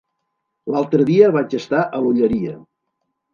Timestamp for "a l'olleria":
1.83-2.57